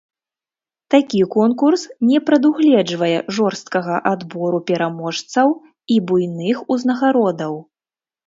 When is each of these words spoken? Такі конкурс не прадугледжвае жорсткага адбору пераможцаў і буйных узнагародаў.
Такі 0.93 1.19
конкурс 1.35 1.81
не 2.11 2.21
прадугледжвае 2.29 3.11
жорсткага 3.37 3.95
адбору 4.13 4.59
пераможцаў 4.71 5.47
і 5.97 6.01
буйных 6.13 6.65
узнагародаў. 6.77 7.53